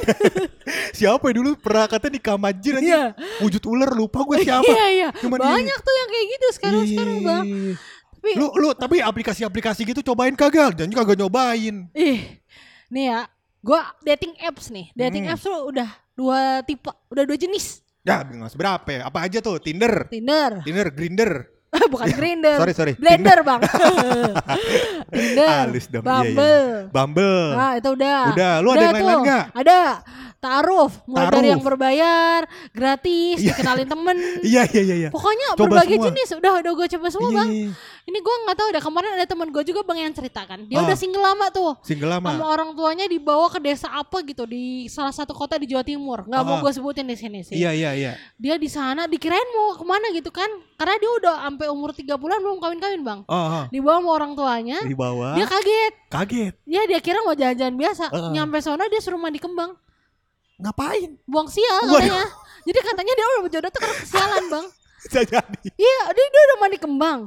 siapa 0.98 1.24
ya 1.24 1.34
dulu 1.34 1.50
pernah 1.56 1.84
kata 1.86 2.06
di 2.06 2.20
kamajir 2.20 2.74
aja. 2.76 2.84
Iya. 2.84 3.04
Wujud 3.40 3.62
ular 3.64 3.90
lupa 3.90 4.20
gue 4.22 4.44
siapa. 4.44 4.64
Iya, 4.64 4.86
iya. 4.92 5.08
Cuman 5.16 5.38
Banyak 5.40 5.78
tuh 5.80 5.94
yang 5.94 6.08
kayak 6.08 6.26
gitu 6.28 6.46
sekarang-sekarang, 6.54 7.16
bang. 7.22 7.44
Ih. 7.46 7.74
Tapi, 8.16 8.30
Lu 8.36 8.46
lu 8.54 8.68
tapi 8.74 8.96
aplikasi-aplikasi 8.98 9.80
gitu 9.86 10.00
cobain 10.04 10.34
kagak? 10.34 10.74
Dan 10.74 10.90
juga 10.90 11.06
kagak 11.06 11.22
nyobain. 11.22 11.86
ih, 11.94 12.18
nih 12.90 13.04
ya, 13.06 13.20
gue 13.62 13.80
dating 14.04 14.34
apps 14.42 14.68
nih. 14.68 14.90
Dating 14.92 15.24
Hmm. 15.24 15.32
apps 15.32 15.46
tuh 15.46 15.70
udah 15.70 15.86
dua 16.12 16.40
tipe, 16.60 16.90
udah 17.06 17.22
dua 17.22 17.38
jenis. 17.38 17.80
Ya 18.02 18.22
nggak 18.22 18.50
seberapa 18.50 18.88
ya. 18.90 19.00
Apa 19.06 19.24
aja 19.24 19.38
tuh? 19.38 19.62
Tinder. 19.62 20.10
Tinder, 20.10 20.58
Tinder, 20.62 20.88
Grinder. 20.90 21.30
bukan 21.92 22.08
Grinder. 22.10 22.56
sorry, 22.56 22.72
sorry. 22.72 22.92
Blender, 22.94 23.38
bang. 23.42 23.60
Tinder, 25.14 25.48
Halus 25.66 25.86
dong, 25.88 26.02
iya, 26.02 26.10
iya. 26.10 26.20
Bumble. 26.22 26.66
Bumble. 26.90 27.42
Nah 27.54 27.72
itu 27.76 27.88
udah. 27.90 28.20
Udah, 28.32 28.52
lu 28.58 28.68
ada 28.70 28.80
yang 28.82 28.94
lain-lain 28.94 29.20
nggak? 29.22 29.44
Ada. 29.54 29.80
Taaruf, 30.36 31.00
mulai 31.06 31.26
dari 31.32 31.48
yang 31.48 31.64
berbayar, 31.64 32.44
gratis, 32.70 33.40
Iya. 33.40 33.50
dikenalin 33.50 33.88
temen. 33.88 34.16
Iya 34.46 34.62
iya 34.68 34.82
iya 34.84 34.96
iya. 34.96 35.10
Pokoknya 35.10 35.56
Coba 35.56 35.80
berbagai 35.80 35.96
semua. 35.96 36.06
jenis. 36.06 36.28
Udah, 36.36 36.52
udah 36.60 36.72
gue 36.72 36.86
coba 36.92 37.06
semua 37.08 37.30
bang. 37.32 37.48
Iya. 37.50 37.68
Ini 38.06 38.22
gue 38.22 38.34
nggak 38.46 38.54
tahu. 38.54 38.68
Udah 38.70 38.78
kemarin 38.80 39.10
ada 39.12 39.26
teman 39.26 39.50
gue 39.50 39.62
juga 39.62 39.82
bang 39.82 39.98
yang 40.00 40.14
ceritakan. 40.14 40.64
Dia 40.64 40.78
Ah. 40.78 40.86
udah 40.86 40.94
single 40.94 41.18
lama 41.20 41.50
tuh. 41.50 41.74
Single 41.82 42.06
lama. 42.08 42.30
Sama 42.30 42.46
orang 42.46 42.70
tuanya 42.70 43.04
dibawa 43.04 43.50
ke 43.50 43.58
desa 43.58 43.90
apa 43.90 44.22
gitu 44.22 44.46
di 44.46 44.86
salah 44.86 45.10
satu 45.10 45.34
kota 45.34 45.58
di 45.58 45.66
Jawa 45.66 45.82
Timur. 45.82 46.22
Nggak 46.22 46.38
mau 46.40 46.56
Ah. 46.56 46.62
gue 46.62 46.70
sebutin 46.70 47.02
di 47.02 47.14
sini 47.14 47.42
sih. 47.42 47.58
Iya 47.58 47.74
iya 47.74 47.90
iya. 47.92 48.12
Dia 48.36 48.54
di 48.56 48.70
sana 48.70 49.04
dikirain 49.04 49.42
mau 49.52 49.74
ke 49.74 49.82
mana 49.82 50.06
gitu 50.10 50.30
kan? 50.30 50.46
Karena 50.74 50.94
dia 50.96 51.10
udah 51.12 51.34
sampai 51.42 51.66
umur 51.66 51.90
30-an 51.90 52.14
belum 52.38 52.58
kawin-kawin 52.58 53.02
bang. 53.02 53.20
Oh, 53.26 53.34
oh. 53.34 53.64
Dibawa 53.68 53.98
sama 53.98 54.10
orang 54.14 54.32
tuanya. 54.32 54.78
di 54.80 54.94
bawah. 54.94 55.34
Dia 55.34 55.46
kaget. 55.46 55.92
kaget. 56.06 56.54
Ya 56.62 56.86
dia 56.86 57.00
kira 57.00 57.18
mau 57.20 57.34
jalan-jalan 57.34 57.74
biasa. 57.74 58.06
Heeh. 58.08 58.30
Nyampe 58.32 58.62
sana 58.62 58.86
dia 58.86 58.98
suruh 58.98 59.18
mandi 59.18 59.42
kembang. 59.42 59.74
Ngapain? 60.56 61.18
Buang 61.26 61.50
sial 61.50 61.84
Waduh. 61.84 62.00
katanya. 62.00 62.22
Jadi 62.62 62.78
katanya 62.80 63.12
dia 63.12 63.26
udah 63.26 63.40
berjodoh 63.42 63.68
tuh 63.68 63.80
karena 63.82 63.96
kesialan 63.98 64.44
bang. 64.46 64.66
Bisa 65.06 65.22
jadi. 65.22 65.68
Iya 65.74 66.00
dia, 66.12 66.26
dia 66.26 66.42
udah 66.50 66.56
mandi 66.58 66.78
kembang. 66.78 67.20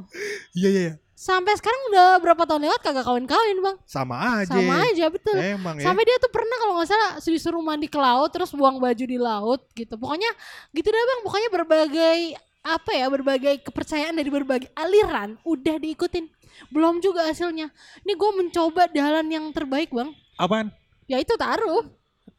Iya 0.55 0.69
iya. 0.69 0.81
iya. 0.91 0.93
Sampai 1.19 1.51
sekarang 1.59 1.91
udah 1.91 2.15
berapa 2.23 2.47
tahun 2.47 2.63
lewat 2.63 2.79
kagak 2.79 3.03
kawin-kawin 3.03 3.59
bang. 3.59 3.75
Sama 3.83 4.39
aja. 4.39 4.55
Sama 4.55 4.87
aja 4.87 5.05
betul. 5.11 5.35
Emang 5.35 5.75
ya. 5.75 5.91
Sampai 5.91 6.07
dia 6.07 6.15
tuh 6.15 6.31
pernah 6.31 6.55
kalau 6.63 6.79
nggak 6.79 6.87
salah 6.87 7.11
disuruh 7.19 7.59
mandi 7.59 7.91
ke 7.91 7.99
laut 7.99 8.31
terus 8.31 8.55
buang 8.55 8.79
baju 8.79 9.03
di 9.03 9.19
laut 9.19 9.67
gitu. 9.75 9.99
Pokoknya 9.99 10.31
gitu 10.71 10.87
dah 10.87 11.03
bang. 11.03 11.19
Pokoknya 11.27 11.49
berbagai 11.51 12.19
apa 12.63 12.91
ya 12.95 13.11
berbagai 13.11 13.67
kepercayaan 13.67 14.15
dari 14.15 14.31
berbagai 14.31 14.71
aliran 14.71 15.35
udah 15.43 15.75
diikutin. 15.83 16.23
Belum 16.71 17.03
juga 17.03 17.27
hasilnya. 17.27 17.67
Ini 18.07 18.13
gue 18.15 18.31
mencoba 18.39 18.87
jalan 18.87 19.27
yang 19.27 19.51
terbaik 19.51 19.91
bang. 19.91 20.15
Apaan? 20.39 20.71
Ya 21.11 21.19
itu 21.19 21.35
taruh. 21.35 21.83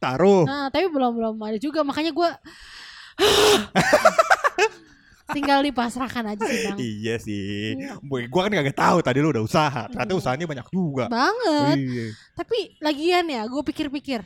Taruh. 0.01 0.49
Nah 0.49 0.73
tapi 0.73 0.89
belum 0.89 1.21
belum 1.21 1.37
ada 1.37 1.61
juga. 1.61 1.85
Makanya 1.85 2.17
gue 2.17 2.29
tinggal 5.31 5.59
dipasrahkan 5.65 6.35
aja 6.35 6.43
sih 6.45 6.59
bang. 6.67 6.77
Iya 6.77 7.15
sih. 7.19 7.75
Iya. 7.79 7.97
Gua 8.29 8.47
kan 8.47 8.53
kagak 8.53 8.77
tahu 8.77 8.97
tadi 8.99 9.17
lu 9.23 9.31
udah 9.31 9.43
usaha. 9.43 9.87
Ternyata 9.87 10.13
usahanya 10.13 10.45
banyak 10.47 10.67
juga. 10.69 11.05
Banget. 11.07 11.75
Iya. 11.79 12.05
Tapi 12.35 12.57
lagian 12.83 13.25
ya 13.27 13.43
gue 13.47 13.61
pikir-pikir. 13.65 14.21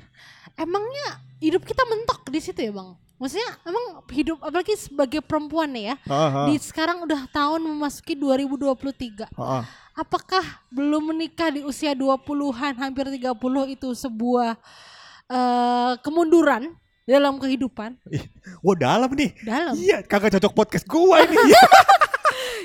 Emangnya 0.55 1.21
hidup 1.39 1.63
kita 1.63 1.83
mentok 1.85 2.27
di 2.31 2.39
situ 2.41 2.59
ya 2.59 2.71
bang? 2.73 2.89
Maksudnya 3.15 3.49
emang 3.63 4.03
hidup 4.11 4.43
apalagi 4.43 4.75
sebagai 4.75 5.23
perempuan 5.23 5.71
nih 5.71 5.93
ya. 5.93 5.95
Heeh. 6.03 6.45
Di 6.51 6.55
sekarang 6.59 7.07
udah 7.07 7.27
tahun 7.31 7.63
memasuki 7.63 8.13
2023. 8.19 9.31
Heeh. 9.31 9.63
Apakah 9.95 10.43
belum 10.67 11.15
menikah 11.15 11.55
di 11.55 11.63
usia 11.63 11.95
20-an 11.95 12.75
hampir 12.75 13.07
30 13.07 13.31
itu 13.71 13.89
sebuah 13.95 14.59
eh, 15.31 15.93
kemunduran 16.03 16.75
dalam 17.05 17.37
kehidupan? 17.37 18.01
Wah 18.65 18.75
dalam 18.75 19.13
nih. 19.13 19.31
Dalam. 19.45 19.77
Iya, 19.77 20.01
kagak 20.01 20.33
cocok 20.37 20.53
podcast 20.57 20.85
gua 20.89 21.21
ini. 21.21 21.37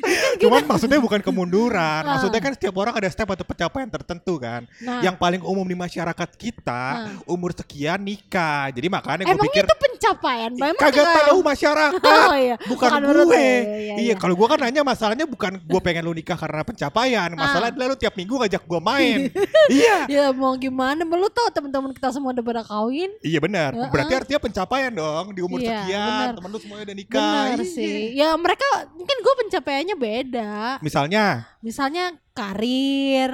Iya. 0.01 0.39
Cuman 0.39 0.63
maksudnya 0.67 0.99
bukan 0.99 1.21
kemunduran. 1.21 2.03
Ah. 2.03 2.17
Maksudnya 2.17 2.41
kan 2.41 2.53
setiap 2.53 2.75
orang 2.77 2.95
ada 2.95 3.09
step 3.09 3.27
atau 3.27 3.43
pencapaian 3.43 3.89
tertentu 3.89 4.37
kan. 4.37 4.65
Nah, 4.79 5.01
Yang 5.01 5.17
paling 5.17 5.43
umum 5.43 5.63
di 5.63 5.75
masyarakat 5.75 6.29
kita 6.35 6.83
Ah. 7.07 7.09
umur 7.25 7.53
sekian 7.53 7.99
nikah. 7.99 8.71
Jadi 8.71 8.87
makanya 8.87 9.25
gue 9.27 9.39
pikir 9.43 9.63
itu 9.63 9.77
pencapaian? 9.77 10.51
Bang? 10.53 10.73
Emang 10.73 10.81
kagak 10.81 11.03
kagak- 11.03 11.27
tahu 11.27 11.39
masyarakat. 11.41 11.99
Oh 12.31 12.37
iya, 12.37 12.57
bukan, 12.63 12.89
menurut 12.95 13.27
gue. 13.27 13.35
iya, 13.35 13.51
Iya, 13.51 13.61
iya, 13.81 13.95
iya. 14.03 14.15
kalau 14.15 14.35
gue 14.35 14.47
kan 14.47 14.59
nanya 14.59 14.83
masalahnya 14.83 15.25
bukan 15.25 15.59
gue 15.59 15.81
pengen 15.81 16.05
lu 16.05 16.13
nikah 16.13 16.37
karena 16.37 16.63
pencapaian. 16.63 17.31
Masalah 17.33 17.67
Ah. 17.67 17.73
adalah 17.73 17.87
lu 17.89 17.97
tiap 17.97 18.15
minggu 18.15 18.35
ngajak 18.37 18.63
gue 18.63 18.81
main. 18.81 19.19
iya. 19.73 19.97
Ya 20.07 20.25
mau 20.31 20.55
gimana? 20.55 21.03
Lu 21.03 21.29
tau 21.29 21.51
teman-teman 21.51 21.91
kita 21.91 22.11
semua 22.11 22.31
udah 22.31 22.43
pada 22.43 22.63
kawin? 22.63 23.11
Iya 23.21 23.39
benar. 23.39 23.71
Heeh. 23.73 23.91
Berarti 23.91 24.13
artinya 24.15 24.41
pencapaian 24.41 24.91
dong 24.91 25.33
di 25.33 25.41
umur 25.41 25.59
Iya, 25.59 25.69
sekian. 25.77 26.29
Temen 26.35 26.49
lu 26.49 26.59
semuanya 26.59 26.85
udah 26.85 26.97
nikah. 26.97 27.21
Benar 27.21 27.59
Iya. 27.59 27.67
sih. 27.67 27.97
Ya 28.15 28.29
mereka 28.35 28.69
mungkin 28.93 29.17
gue 29.19 29.35
pencapaiannya 29.81 29.97
beda. 29.97 30.53
Misalnya, 30.81 31.25
Misalnya 31.61 32.05
karir. 32.31 33.31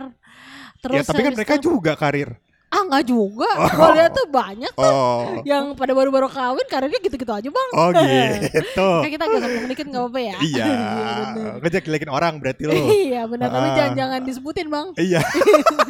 Terus 0.78 0.96
ya 0.96 1.02
tapi 1.02 1.22
kan 1.24 1.32
mereka 1.34 1.54
itu- 1.58 1.66
juga 1.66 1.92
karir. 1.94 2.38
ah 2.66 2.82
nggak 2.82 3.06
juga. 3.08 3.46
Oh. 3.56 3.70
Gue 3.70 3.90
lihat 3.94 4.10
tuh 4.10 4.26
banyak 4.28 4.72
tuh 4.74 4.84
Oh. 4.84 5.38
yang 5.46 5.72
pada 5.74 5.94
baru-baru 5.94 6.26
kawin 6.28 6.66
karirnya 6.66 6.98
gitu-gitu 6.98 7.30
aja 7.30 7.46
bang. 7.46 7.68
Oh 7.72 7.88
gitu. 7.88 8.88
Kayak 9.06 9.12
kita 9.12 9.24
agak 9.24 9.38
sombong 9.40 9.66
dikit 9.66 9.86
nggak 9.86 10.02
apa-apa 10.02 10.20
ya. 10.20 10.36
Iya. 10.42 10.66
bener. 11.30 11.52
Ngejek-jelekin 11.62 12.10
orang 12.10 12.32
berarti 12.36 12.62
lo. 12.66 12.74
Iya 12.74 13.22
benar. 13.24 13.48
Tapi 13.48 13.68
Ah. 13.70 13.74
jangan-jangan 13.76 14.20
disebutin 14.22 14.66
bang. 14.68 14.86
Iya. 14.98 15.20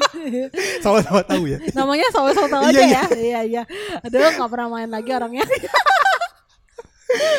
Sama-sama 0.84 1.20
tahu 1.22 1.44
ya. 1.48 1.58
Namanya 1.72 2.06
sama-sama 2.12 2.46
tahu 2.46 2.62
Iya, 2.62 2.70
aja 2.70 2.78
iya. 2.78 2.92
ya. 2.92 3.02
Iya 3.10 3.40
iya. 3.42 3.62
Aduh 4.00 4.20
nggak 4.36 4.48
pernah 4.48 4.68
main 4.70 4.88
lagi 4.88 5.10
orangnya. 5.10 5.44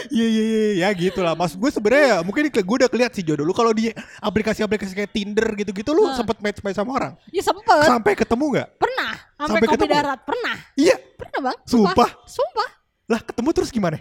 Iya 0.08 0.26
iya 0.28 0.44
iya 0.44 0.72
ya 0.88 0.90
gitu 0.96 1.20
lah. 1.20 1.36
Mas 1.36 1.52
gue 1.52 1.70
sebenarnya 1.70 2.24
mungkin 2.24 2.48
gue 2.48 2.76
udah 2.80 2.88
keliat 2.88 3.12
sih 3.12 3.24
jodoh 3.24 3.44
lu 3.44 3.52
kalau 3.52 3.76
di 3.76 3.92
aplikasi-aplikasi 4.24 4.96
kayak 4.96 5.12
Tinder 5.12 5.44
gitu-gitu 5.60 5.92
lu 5.92 6.08
sempet 6.16 6.40
match-match 6.40 6.78
sama 6.80 6.92
orang. 6.96 7.14
ya 7.30 7.44
sempet. 7.44 7.84
Sampai 7.84 8.14
ketemu 8.16 8.46
nggak? 8.56 8.68
Pernah. 8.80 9.12
Sampai 9.36 9.48
Sampai 9.60 9.68
kopi 9.68 9.76
ketemu? 9.76 9.94
darat. 10.00 10.20
Pernah. 10.24 10.56
Iya. 10.80 10.96
Pernah 11.20 11.40
bang. 11.52 11.58
Sumpah? 11.68 12.10
Sumpah. 12.24 12.70
Lah 13.08 13.20
ketemu 13.24 13.50
terus 13.52 13.70
gimana? 13.72 13.98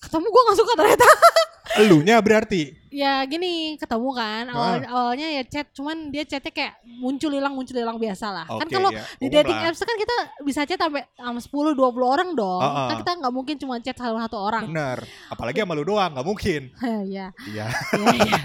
Ketemu 0.00 0.26
gue 0.28 0.42
gak 0.52 0.58
suka 0.60 0.72
ternyata. 0.76 1.04
Elunya 1.76 2.18
berarti. 2.18 2.86
ya 2.88 3.26
gini 3.26 3.74
ketemu 3.74 4.06
kan 4.12 4.46
awal 4.48 4.78
awalnya 4.86 5.26
ya 5.28 5.42
chat 5.42 5.66
cuman 5.68 6.08
dia 6.08 6.22
chatnya 6.22 6.48
kayak 6.48 6.78
muncul 6.86 7.26
hilang 7.28 7.50
muncul 7.50 7.74
hilang 7.74 7.98
biasa 7.98 8.30
lah 8.30 8.46
kan 8.46 8.62
Oke, 8.62 8.70
kalau 8.70 8.86
ya. 8.88 9.02
di 9.18 9.26
dating 9.28 9.58
apps 9.60 9.82
kan 9.82 9.98
kita 9.98 10.16
bisa 10.40 10.62
chat 10.62 10.78
sampai 10.78 11.02
sama 11.12 11.42
10 11.42 11.74
20 11.74 11.74
orang 12.06 12.30
dong 12.32 12.62
Uh-uh. 12.62 12.86
kan 12.86 13.02
kita 13.02 13.12
nggak 13.18 13.34
mungkin 13.34 13.54
cuma 13.58 13.74
chat 13.78 13.98
sama 13.98 14.22
satu 14.22 14.38
orang 14.38 14.70
Bener. 14.70 15.02
Apalagi 15.26 15.58
sama 15.58 15.74
lu 15.74 15.82
doang, 15.82 16.06
nggak 16.08 16.22
mungkin. 16.24 16.62
ya 17.10 17.34
Iya. 17.42 17.66
Iya, 17.66 17.66
iya. 18.14 18.40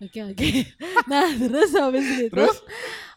Oke 0.00 0.20
oke. 0.26 0.46
Nah 1.04 1.28
terus 1.30 1.70
habis 1.74 2.04
itu, 2.08 2.26
Terus? 2.28 2.56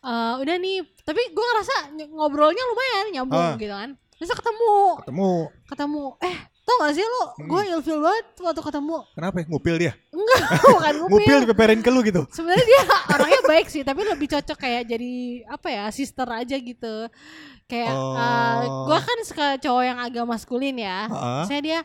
eh, 0.02 0.34
udah 0.38 0.56
nih. 0.58 0.84
Tapi 1.02 1.22
gue 1.26 1.46
ngerasa 1.46 1.76
ny- 1.94 2.12
ngobrolnya 2.12 2.64
lumayan 2.66 3.06
nyambung 3.14 3.40
Ah. 3.42 3.56
gitu 3.56 3.72
kan. 3.72 3.90
Terus 4.12 4.28
ketemu, 4.30 4.76
Ketemu. 5.02 5.32
ketemu. 5.66 6.04
Eh 6.20 6.36
tau 6.66 6.76
gak 6.82 6.94
sih 6.94 7.06
lo? 7.06 7.24
Hmm. 7.38 7.48
Gue 7.48 7.62
ilfil 7.70 8.00
banget 8.02 8.26
waktu 8.42 8.62
ketemu. 8.62 8.98
Kenapa? 9.14 9.36
ya? 9.38 9.46
Ngupil 9.46 9.76
dia. 9.78 9.94
Enggak, 10.10 10.42
bukan 10.74 10.94
Ngupil 11.06 11.14
ngupil. 11.14 11.38
dipeperin 11.46 11.80
ke 11.80 11.90
lu 11.94 12.00
gitu. 12.02 12.22
Sebenarnya 12.34 12.66
dia 12.66 12.82
orangnya 13.14 13.42
baik 13.46 13.68
sih, 13.70 13.82
tapi 13.86 14.02
lebih 14.02 14.28
cocok 14.28 14.58
kayak 14.58 14.84
jadi 14.90 15.14
apa 15.46 15.68
ya, 15.70 15.86
sister 15.94 16.26
aja 16.26 16.58
gitu. 16.58 16.96
Kayak 17.66 17.98
Oh. 17.98 18.86
gue 18.86 19.00
kan 19.02 19.18
suka 19.26 19.48
cowok 19.58 19.84
yang 19.84 19.98
agak 19.98 20.22
maskulin 20.22 20.78
ya. 20.78 21.10
Heeh. 21.10 21.44
Saya 21.50 21.60
dia 21.66 21.80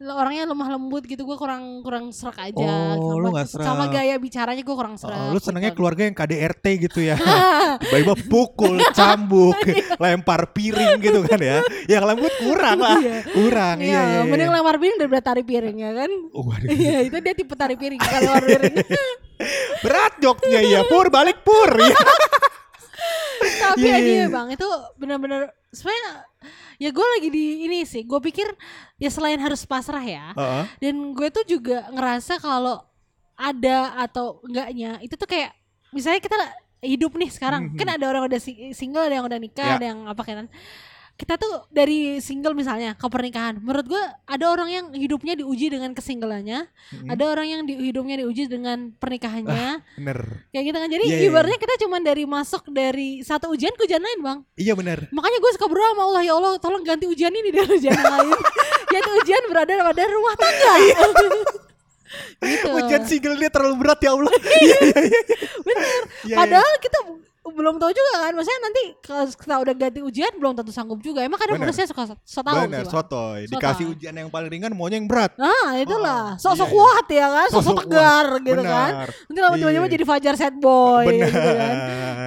orangnya 0.00 0.48
lemah 0.48 0.68
lembut 0.72 1.04
gitu, 1.04 1.28
gue 1.28 1.36
kurang 1.36 1.84
kurang 1.84 2.08
serak 2.08 2.40
aja. 2.40 2.56
Oh, 2.96 3.12
sama, 3.12 3.20
lu 3.20 3.28
nggak 3.36 3.48
sama 3.52 3.84
serak. 3.84 3.92
gaya 3.92 4.14
bicaranya 4.16 4.62
gue 4.64 4.76
kurang 4.76 4.96
serak. 4.96 5.28
Oh, 5.28 5.36
lu 5.36 5.40
senengnya 5.40 5.76
gitu. 5.76 5.84
keluarga 5.84 6.08
yang 6.08 6.16
KDRT 6.16 6.64
gitu 6.88 7.04
ya. 7.04 7.20
Tiba-tiba 7.84 8.16
pukul, 8.32 8.80
cambuk, 8.96 9.60
lempar 10.02 10.56
piring 10.56 11.04
gitu 11.04 11.20
kan 11.22 11.36
ya. 11.36 11.60
Yang 11.84 12.04
lembut 12.08 12.32
kurang 12.40 12.78
lah. 12.80 12.96
Iya. 12.96 13.18
Kurang. 13.28 13.76
Iya, 13.84 13.92
Iya, 13.92 14.00
iya, 14.00 14.16
iya. 14.16 14.20
mending 14.24 14.48
lempar 14.48 14.76
piring 14.80 14.96
daripada 14.96 15.22
tarik 15.22 15.44
piring 15.44 15.76
ya 15.76 15.90
kan? 15.92 16.10
Oh, 16.32 16.48
waduh. 16.48 16.68
Iya, 16.72 16.98
itu 17.04 17.16
dia 17.20 17.34
tipe 17.36 17.52
tarik 17.52 17.76
piring 17.76 18.00
lempar 18.00 18.40
piring. 18.40 18.74
Berat 19.84 20.12
joknya 20.16 20.60
ya. 20.64 20.80
Pur, 20.88 21.12
balik 21.12 21.44
pur. 21.44 21.76
Iya. 21.76 21.92
Tapi 23.36 23.82
Iya, 23.82 23.96
ya 23.96 23.98
iya, 24.00 24.26
bang, 24.26 24.48
itu 24.50 24.66
benar-benar 24.94 25.42
sebenarnya 25.70 26.24
ya 26.76 26.88
gue 26.88 27.06
lagi 27.16 27.28
di 27.28 27.44
ini 27.64 27.82
sih. 27.82 28.02
Gue 28.02 28.20
pikir 28.20 28.46
ya 28.96 29.08
selain 29.08 29.36
harus 29.36 29.62
pasrah 29.62 30.00
ya, 30.00 30.32
Heeh. 30.32 30.64
dan 30.80 30.94
gue 31.12 31.28
tuh 31.28 31.44
juga 31.44 31.88
ngerasa 31.90 32.36
kalau 32.36 32.80
ada 33.34 33.92
atau 34.00 34.40
enggaknya 34.42 34.96
itu 34.98 35.12
tuh 35.12 35.26
kayak 35.26 35.52
misalnya 35.90 36.20
kita 36.20 36.36
hidup 36.80 37.12
nih 37.12 37.28
sekarang 37.28 37.72
Mhm. 37.72 37.76
kan 37.76 37.88
ada 37.90 38.04
orang 38.06 38.24
udah 38.24 38.38
si- 38.38 38.72
single 38.72 39.04
ada 39.04 39.14
yang 39.14 39.26
udah 39.26 39.36
nikah 39.36 39.66
Ya. 39.66 39.76
ada 39.76 39.86
yang 39.86 40.00
apa 40.06 40.22
kan 40.22 40.48
kita 41.16 41.40
tuh 41.40 41.64
dari 41.72 42.20
single 42.20 42.52
misalnya 42.52 42.92
ke 42.92 43.08
pernikahan 43.08 43.56
menurut 43.56 43.88
gue 43.88 44.02
ada 44.28 44.52
orang 44.52 44.68
yang 44.68 44.84
hidupnya 44.92 45.32
diuji 45.32 45.72
dengan 45.72 45.96
kesinggelannya 45.96 46.68
Mm-mm. 46.68 47.08
ada 47.08 47.24
orang 47.24 47.46
yang 47.48 47.60
di, 47.64 47.72
hidupnya 47.88 48.20
diuji 48.20 48.44
dengan 48.46 48.92
pernikahannya 48.92 49.80
Bener. 49.96 50.44
kayak 50.52 50.64
gitu 50.68 50.76
kan 50.76 50.88
jadi 50.92 51.04
Iya, 51.08 51.16
iya, 51.16 51.28
ibaratnya 51.32 51.56
kita 51.56 51.74
cuman 51.80 52.04
dari 52.04 52.28
masuk 52.28 52.68
dari 52.68 53.24
satu 53.24 53.48
ujian 53.48 53.72
ke 53.72 53.88
ujian 53.88 54.04
lain 54.04 54.20
bang 54.20 54.38
Iya 54.60 54.76
bener. 54.76 55.08
makanya 55.08 55.40
gue 55.40 55.50
suka 55.56 55.66
berdoa 55.66 55.96
sama 55.96 56.02
Allah 56.04 56.22
ya 56.22 56.32
Allah 56.36 56.52
tolong 56.60 56.84
ganti 56.84 57.08
ujian 57.08 57.32
ini 57.32 57.48
dari 57.48 57.70
ujian 57.80 57.96
yang 57.96 58.12
lain 58.12 58.36
yaitu 58.92 59.10
ujian 59.24 59.42
berada 59.48 59.72
pada 59.72 60.02
rumah 60.06 60.34
tangga 60.36 60.72
gitu 62.44 62.68
Ujian 62.76 63.02
single 63.04 63.36
dia 63.36 63.50
terlalu 63.50 63.76
berat 63.82 63.98
ya 63.98 64.14
Allah. 64.14 64.30
Iya, 64.30 64.78
iya, 64.88 65.00
iya. 65.10 65.20
bener 65.64 65.76
Iya, 65.76 65.96
iya. 66.28 66.36
padahal 66.38 66.72
kita 66.78 66.98
belum 67.46 67.78
tahu 67.78 67.90
juga 67.90 68.12
kan 68.18 68.32
maksudnya 68.34 68.60
nanti 68.60 68.82
kalau 69.00 69.24
kita 69.28 69.54
udah 69.62 69.74
ganti 69.76 70.00
ujian 70.00 70.32
belum 70.34 70.52
tentu 70.54 70.70
sanggup 70.70 70.98
juga 70.98 71.22
emang 71.22 71.38
kadang 71.38 71.56
manusia 71.56 71.86
suka 71.86 72.18
so, 72.18 72.40
tahu 72.40 72.66
Bener, 72.66 72.82
sotoy. 72.84 73.46
Dikasih 73.46 73.86
ujian 73.90 74.10
yang 74.12 74.26
paling 74.26 74.50
ringan 74.50 74.72
maunya 74.72 74.98
yang 74.98 75.06
berat. 75.06 75.30
nah 75.36 75.74
itulah 75.74 76.34
Oh, 76.36 76.42
sok-sok 76.42 76.66
iya, 76.66 76.66
iya. 76.66 76.74
kuat 76.74 77.06
ya 77.06 77.26
kan 77.28 77.48
sok-sok 77.48 77.62
Sok-sok 77.62 77.78
tegar 77.86 78.26
gitu 78.40 78.56
Bener. 78.56 78.66
kan 78.66 78.92
nanti 79.26 79.40
lama 79.40 79.54
tiba-tiba 79.56 79.78
Iya. 79.78 79.92
jadi 79.94 80.04
Fajar 80.04 80.34
sad 80.34 80.54
boy 80.56 81.04
Bener. 81.06 81.28
gitu 81.28 81.50
kan 81.54 81.74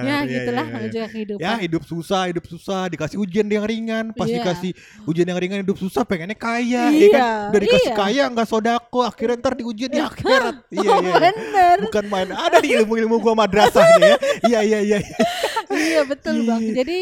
Iya, 0.00 0.18
gitulah 0.24 0.66
iya, 0.66 0.80
iya. 0.88 1.04
kehidupan 1.06 1.40
Ya 1.40 1.52
hidup 1.60 1.82
susah, 1.84 2.22
hidup 2.26 2.44
susah, 2.46 2.88
dikasih 2.88 3.16
ujian 3.20 3.44
yang 3.44 3.64
ringan, 3.64 4.16
pas 4.16 4.24
Iya. 4.24 4.40
dikasih 4.40 4.70
ujian 5.04 5.28
yang 5.28 5.36
ringan 5.36 5.60
hidup 5.60 5.76
susah 5.76 6.02
pengennya 6.02 6.32
kaya, 6.34 6.88
Iya, 6.88 6.88
ya 6.88 7.08
kan? 7.12 7.48
Udah 7.52 7.60
dikasih 7.60 7.92
iya. 7.92 7.96
kaya 7.96 8.22
nggak 8.32 8.46
sodako, 8.48 9.00
akhirnya 9.04 9.36
ntar 9.36 9.52
diujian 9.56 9.90
di 9.90 10.00
akhirat. 10.08 10.56
iya, 10.72 10.80
oh, 10.80 10.96
iya, 10.96 10.96
iya. 11.04 11.12
bener 11.20 11.76
Bukan 11.84 12.04
main. 12.08 12.28
Ada 12.32 12.58
di 12.58 12.68
ilmu-ilmu 12.74 13.16
gua 13.20 13.34
madrasah 13.36 13.84
ya. 13.98 14.16
Iya, 14.46 14.60
iya, 14.64 14.78
iya. 14.80 14.98
Iya. 15.10 15.26
iya 15.70 16.02
betul 16.02 16.36
Iya. 16.36 16.46
bang 16.46 16.62
jadi 16.74 16.98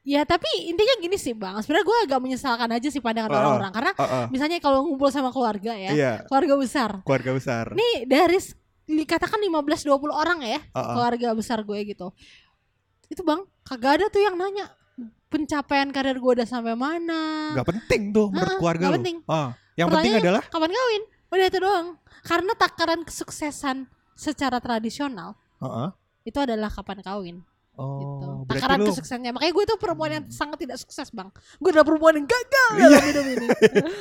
ya 0.00 0.22
tapi 0.22 0.48
intinya 0.64 0.94
gini 0.98 1.14
sih 1.14 1.32
bang 1.32 1.56
sebenarnya 1.58 1.84
gue 1.84 1.98
agak 2.04 2.20
menyesalkan 2.20 2.68
aja 2.68 2.88
sih 2.88 2.98
pandangan 2.98 3.30
orang-orang 3.30 3.70
karena 3.70 3.92
Heeh. 3.94 4.24
misalnya 4.28 4.56
kalau 4.58 4.82
ngumpul 4.82 5.08
sama 5.08 5.28
keluarga 5.28 5.72
ya 5.72 5.90
Iya, 5.90 6.12
keluarga 6.24 6.54
besar 6.56 6.90
keluarga 7.02 7.30
besar. 7.32 7.64
nih 7.72 8.04
dari 8.04 8.38
dikatakan 8.86 9.38
15-20 9.38 9.86
orang 10.10 10.38
ya 10.40 10.58
Heeh. 10.58 10.86
keluarga 10.90 11.28
besar 11.32 11.60
gue 11.60 11.78
gitu 11.86 12.10
itu 13.06 13.20
bang 13.20 13.44
kagak 13.62 13.92
ada 13.96 14.06
tuh 14.08 14.20
yang 14.20 14.34
nanya 14.34 14.72
pencapaian 15.26 15.86
karir 15.88 16.16
gue 16.16 16.32
udah 16.34 16.44
sampai 16.44 16.74
mana 16.74 17.54
Gak 17.54 17.68
penting 17.68 18.10
tuh 18.10 18.28
menurut 18.28 18.50
Ah, 18.50 18.58
keluarga 18.58 18.82
nggak 18.82 18.90
lu. 18.90 18.98
penting. 18.98 19.16
Ah, 19.26 19.48
yang 19.74 19.88
penting 19.88 20.12
adalah 20.16 20.42
kapan 20.42 20.70
kawin 20.70 21.02
udah 21.30 21.46
itu 21.46 21.58
doang 21.58 21.86
karena 22.20 22.52
takaran 22.54 23.00
kesuksesan 23.02 23.76
secara 24.12 24.58
tradisional 24.58 25.38
Heeh. 25.58 25.88
Itu 26.30 26.38
adalah 26.38 26.70
kapan 26.70 26.98
kawin 27.02 27.36
Oh, 27.80 27.96
gitu. 27.96 28.26
Takaran 28.50 28.76
lu 28.84 28.92
kesuksesnya. 28.92 29.32
Makanya 29.32 29.52
gue 29.56 29.64
tuh 29.64 29.78
perempuan 29.80 30.10
yang 30.12 30.24
sangat 30.28 30.60
tidak 30.60 30.76
sukses, 30.76 31.08
Bang. 31.16 31.32
Gue 31.56 31.72
adalah 31.72 31.88
perempuan 31.88 32.12
yang 32.12 32.28
gagal 32.28 32.72
Iya. 32.76 32.84
dalam 32.92 33.06
hidup 33.08 33.24
ini. 33.24 33.48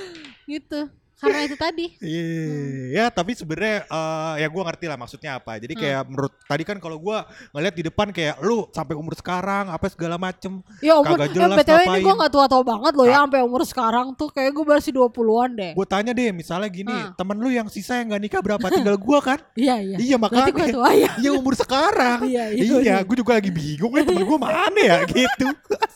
gitu. 0.60 0.80
Karena 1.20 1.40
itu 1.44 1.56
tadi. 1.56 1.86
Iya, 2.00 2.24
Hmm. 2.50 2.84
ya 2.90 3.06
tapi 3.10 3.32
sebenarnya 3.34 3.84
eh, 3.86 4.34
ya 4.40 4.48
gua 4.48 4.64
ngerti 4.66 4.86
lah 4.88 4.96
maksudnya 4.96 5.32
apa. 5.36 5.60
Jadi 5.60 5.74
Hmm. 5.76 5.82
kayak 5.84 6.02
menurut 6.08 6.34
tadi 6.42 6.64
kan 6.64 6.78
kalau 6.80 6.96
gua 6.96 7.24
ngeliat 7.52 7.76
di 7.76 7.84
depan 7.84 8.08
kayak 8.10 8.40
lu 8.40 8.66
sampai 8.72 8.96
umur 8.96 9.14
sekarang 9.14 9.68
apa 9.68 9.86
segala 9.88 10.16
macem. 10.16 10.64
Ya 10.80 10.96
umur, 10.96 11.20
Kagak 11.20 11.30
eh, 11.30 11.34
jelas 11.36 11.50
BTW 11.60 11.80
ini 11.86 12.00
gue 12.02 12.16
gak 12.16 12.32
tua-tua 12.32 12.64
banget 12.64 12.94
loh 12.96 13.06
ya 13.06 13.18
sampai 13.20 13.40
umur 13.44 13.62
sekarang 13.64 14.08
tuh 14.16 14.30
kayak 14.30 14.52
gue 14.52 14.64
masih 14.64 14.92
20-an 14.92 15.50
deh. 15.54 15.72
Gue 15.76 15.84
tanya 15.84 16.12
deh 16.12 16.32
misalnya 16.32 16.70
gini, 16.72 16.96
Ah. 16.96 17.12
temen 17.14 17.36
lu 17.36 17.50
yang 17.50 17.68
sisa 17.68 18.00
yang 18.00 18.16
gak 18.16 18.22
nikah 18.24 18.42
berapa? 18.42 18.66
Tinggal 18.72 18.96
gua 18.96 19.20
kan? 19.20 19.40
Iya, 19.60 19.76
iya. 19.84 19.98
iya 20.00 20.16
gue 20.16 20.24
makanya. 20.24 20.72
tua 20.72 20.90
ya. 20.96 21.12
Iya 21.22 21.32
umur 21.36 21.54
sekarang. 21.54 22.20
Iya, 22.24 22.44
iya, 22.56 22.64
iya, 22.64 22.78
iya. 22.80 22.96
gue 23.04 23.16
juga 23.18 23.36
lagi 23.36 23.52
bingung 23.52 23.92
nih 23.92 24.04
temen 24.08 24.24
gue 24.24 24.40
mana 24.40 24.80
ya 24.80 24.98
gitu. 25.12 25.48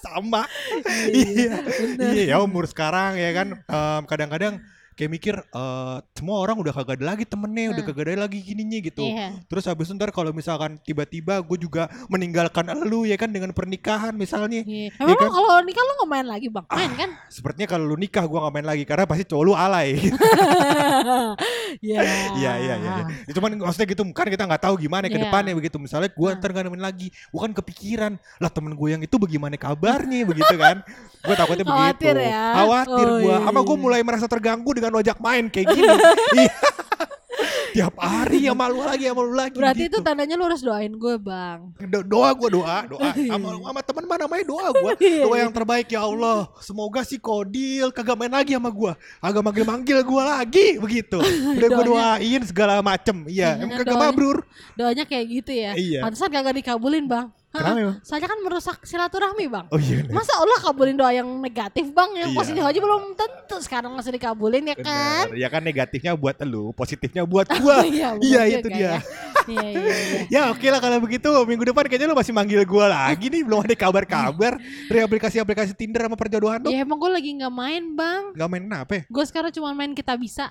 Sama. 0.03 0.43
iya. 1.09 1.57
Iya, 2.11 2.23
ya 2.35 2.37
umur 2.43 2.67
sekarang 2.67 3.15
ya 3.15 3.31
kan. 3.31 3.47
Em, 3.55 4.01
kadang-kadang 4.05 4.59
kayak 4.93 5.11
mikir 5.11 5.35
eh, 5.37 5.95
semua 6.13 6.37
orang 6.39 6.55
udah 6.55 6.71
kagak 6.71 6.97
ada 6.97 7.05
lagi 7.09 7.23
temennya, 7.23 7.71
udah 7.71 7.81
Hmm. 7.81 7.89
kagak 7.89 8.03
ada 8.07 8.23
lagi 8.23 8.39
gininya 8.39 8.79
gitu. 8.79 9.03
Iya. 9.03 9.41
Terus 9.45 9.63
habis 9.65 9.85
itu 9.85 9.93
ntar 9.93 10.09
kalau 10.09 10.29
misalkan 10.29 10.77
tiba-tiba 10.79 11.37
gue 11.39 11.57
juga 11.59 11.85
meninggalkan 12.07 12.65
lu 12.83 13.03
ya 13.03 13.15
kan 13.15 13.29
dengan 13.29 13.51
pernikahan 13.51 14.13
misalnya. 14.13 14.61
Iya. 14.63 14.89
Iya 14.89 14.99
Emang 14.99 15.17
kan? 15.17 15.29
kalau 15.29 15.55
nikah 15.61 15.81
lo 15.81 15.93
gak 15.95 16.09
main 16.09 16.25
lagi 16.25 16.47
bang? 16.47 16.65
Main 16.67 16.91
kan? 16.93 17.09
Sepertinya 17.27 17.67
kalau 17.67 17.85
lu 17.85 17.95
nikah 17.95 18.23
gue 18.23 18.37
gak 18.37 18.53
main 18.53 18.65
lagi 18.65 18.83
karena 18.83 19.05
pasti 19.05 19.23
cowok 19.25 19.43
lu 19.43 19.53
alay. 19.53 19.97
Iya. 21.83 21.99
Iya 22.37 22.53
iya 22.59 22.73
iya. 22.77 22.93
Ya, 23.25 23.31
Cuman 23.33 23.57
maksudnya 23.57 23.87
gitu 23.89 24.03
kan 24.13 24.27
kita 24.27 24.45
nggak 24.45 24.61
tahu 24.61 24.77
gimana 24.77 25.09
ke 25.09 25.17
Iya. 25.17 25.27
depannya 25.27 25.53
begitu. 25.53 25.77
Misalnya 25.77 26.09
gue 26.09 26.29
Hmm. 26.29 26.37
ntar 26.37 26.49
gak 26.51 26.63
nemenin 26.63 26.83
lagi, 26.83 27.07
gue 27.09 27.39
kan 27.39 27.51
kepikiran 27.51 28.11
lah 28.37 28.49
temen 28.49 28.73
gue 28.73 28.87
yang 28.89 29.01
itu 29.01 29.15
bagaimana 29.17 29.55
kabarnya 29.55 30.23
begitu 30.23 30.53
kan. 30.55 30.85
Gue 31.23 31.35
takutnya 31.35 31.63
Khawatir 31.63 32.13
begitu. 32.13 32.29
ya? 32.29 32.43
Khawatir 32.53 33.07
Oh, 33.07 33.17
gue. 33.19 33.31
iya, 33.31 33.37
Sama 33.43 33.59
gue 33.61 33.73
iya. 33.73 33.81
mulai 33.81 34.01
merasa 34.03 34.25
terganggu 34.27 34.69
dengan 34.83 34.99
ojak 34.99 35.17
main 35.23 35.47
kayak 35.47 35.67
gini. 35.71 35.87
Iya. 36.33 36.53
Tiap 37.73 37.97
hari 37.97 38.45
ya 38.45 38.53
malu 38.53 38.85
lagi 38.85 39.09
sama 39.09 39.25
lu 39.25 39.33
lagi. 39.33 39.57
Berarti 39.57 39.89
itu 39.89 39.97
gitu. 39.97 40.05
tandanya 40.05 40.37
lo 40.37 40.45
harus 40.45 40.61
doain 40.61 40.93
gue 40.93 41.15
bang. 41.17 41.73
Do- 41.89 42.05
doa 42.05 42.29
gue 42.37 42.49
doa 42.53 42.77
doa 42.85 43.09
sama 43.33 43.57
sama 43.57 43.81
teman 43.81 44.03
mana 44.05 44.29
namanya 44.29 44.45
doa 44.45 44.67
gue 44.69 44.91
Iya, 45.09 45.25
doa 45.25 45.37
yang 45.41 45.49
terbaik 45.49 45.89
ya 45.89 46.05
Allah 46.05 46.53
semoga 46.61 47.01
si 47.01 47.17
Kodil 47.17 47.89
kagak 47.89 48.13
main 48.13 48.29
lagi 48.29 48.53
sama 48.53 48.69
gue 48.69 48.93
agak 49.17 49.41
manggil 49.41 49.65
manggil 49.65 49.97
gue 50.05 50.23
lagi 50.23 50.67
begitu 50.77 51.17
udah 51.57 51.69
gue 51.73 51.85
doain 51.89 52.41
segala 52.45 52.85
macem 52.85 53.25
iya 53.25 53.57
Iya, 53.57 53.65
emang 53.65 53.77
kagak 53.81 53.97
mabrur 53.97 54.37
Doanya 54.77 55.03
kayak 55.09 55.25
gitu 55.29 55.51
ya. 55.53 55.71
Iya. 55.73 55.99
Pantesan 56.05 56.29
kagak 56.29 56.55
dikabulin 56.61 57.09
bang. 57.09 57.33
Kenapa 57.53 57.77
emang? 57.77 57.97
Soalnya 58.01 58.27
kan 58.27 58.39
merusak 58.41 58.77
silaturahmi 58.81 59.45
bang. 59.45 59.65
oh 59.67 59.77
iya 59.77 60.01
bener. 60.01 60.09
Masa 60.11 60.33
Allah 60.35 60.57
kabulin 60.59 60.93
doa 60.93 61.11
yang 61.11 61.29
negatif 61.37 61.85
bang 61.87 62.09
Yang 62.15 62.29
Iya. 62.29 62.39
positif 62.39 62.63
aja 62.63 62.79
belum 62.79 63.03
tentu 63.13 63.57
Sekarang 63.59 63.91
langsung 63.93 64.09
dikabulin 64.11 64.65
ya 64.65 64.75
kan 64.75 65.29
Bener. 65.29 65.37
ya 65.37 65.47
kan 65.47 65.61
negatifnya 65.61 66.13
buat 66.13 66.33
lu 66.41 66.73
positifnya 66.73 67.23
buat 67.23 67.45
gue 67.53 67.77
Iya, 67.91 68.09
iya 68.19 68.41
itu 68.51 68.67
ya. 68.67 68.73
dia 68.73 68.93
Iya 69.43 69.61
iya 69.61 69.81
iya 69.83 70.21
ya 70.33 70.41
oke 70.49 70.65
lah 70.65 70.79
kalau 70.79 70.97
begitu 70.97 71.29
minggu 71.43 71.67
depan 71.67 71.85
kayaknya 71.85 72.07
lu 72.07 72.15
masih 72.15 72.31
manggil 72.31 72.57
gue 72.59 72.85
lagi 72.87 73.27
nih 73.27 73.41
belum 73.43 73.59
ada 73.61 73.75
kabar-kabar 73.75 74.57
dari 74.87 75.01
aplikasi-aplikasi 75.03 75.73
Tinder 75.73 76.01
sama 76.01 76.15
perjodohan 76.15 76.57
lu 76.59 76.69
Ya 76.69 76.81
emang 76.81 76.97
gue 76.97 77.11
lagi 77.11 77.29
gak 77.35 77.51
main 77.51 77.83
bang 77.91 78.33
Gak 78.33 78.49
main 78.49 78.63
apa 78.67 78.93
ya? 78.95 79.01
Gue 79.05 79.23
sekarang 79.23 79.51
cuma 79.51 79.69
main 79.71 79.91
kita 79.91 80.15
bisa 80.15 80.49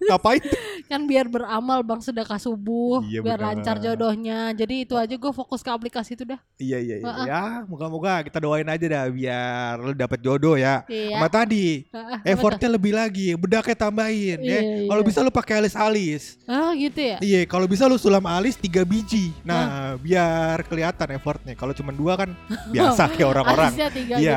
Ngapain? 0.00 0.42
kan 0.88 1.04
biar 1.04 1.28
beramal 1.28 1.80
bang 1.80 2.00
sedekah 2.00 2.40
subuh 2.40 3.04
Iya, 3.04 3.20
biar 3.20 3.36
benar. 3.36 3.48
lancar 3.54 3.76
jodohnya 3.78 4.50
jadi 4.50 4.74
itu 4.82 4.96
aja 4.96 5.12
gue 5.12 5.32
fokus 5.32 5.60
ke 5.60 5.68
aplikasi 5.68 6.16
itu 6.16 6.24
dah 6.24 6.40
Iya 6.56 6.78
iya 6.80 6.96
iya. 6.98 7.04
Heeh. 7.04 7.26
Ya, 7.28 7.42
moga-moga 7.64 8.24
kita 8.24 8.40
doain 8.40 8.64
aja 8.64 8.82
dah 8.82 9.04
biar 9.06 9.74
lu 9.78 9.92
dapet 9.92 10.18
jodoh 10.18 10.56
ya. 10.56 10.82
iya 10.86 11.14
Sama 11.14 11.28
tadi, 11.28 11.84
Heeh, 11.86 12.16
apa 12.16 12.26
effortnya 12.26 12.68
lebih 12.70 12.92
lagi, 12.92 13.36
bedaknya 13.36 13.76
tambahin 13.78 14.38
ya. 14.40 14.58
Iya, 14.58 14.60
Kalau 14.88 15.02
iya. 15.02 15.08
bisa 15.08 15.18
lu 15.20 15.30
pakai 15.30 15.54
alis-alis. 15.60 16.22
ah 16.44 16.72
gitu 16.72 16.98
ya 16.98 17.16
Iya, 17.20 17.40
kalau 17.44 17.66
bisa 17.66 17.84
lu 17.84 17.94
sulam 17.94 18.24
alis 18.24 18.56
tiga 18.56 18.82
biji. 18.82 19.30
Nah, 19.44 19.94
biar 19.96 20.64
kelihatan 20.64 21.14
effortnya. 21.14 21.52
Kalau 21.52 21.70
cuma 21.72 21.92
dua 21.92 22.16
kan 22.16 22.30
biasa 22.74 23.12
kayak 23.12 23.28
orang-orang. 23.28 23.72
Iya, 23.76 23.86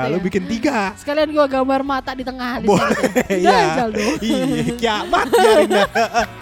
gitu 0.03 0.11
lu 0.11 0.17
ya. 0.19 0.23
bikin 0.23 0.43
tiga. 0.45 0.77
Sekalian 0.93 1.31
gua 1.31 1.47
gambar 1.47 1.81
mata 1.81 2.11
di 2.11 2.21
tengah 2.21 2.59
alisnya 2.59 2.69
Boleh, 2.69 3.01
gitu. 3.01 3.35
iya. 3.47 3.61
Iya, 4.21 4.90
kiamat 4.91 5.27
biarin 5.31 5.69
dah. 5.71 5.87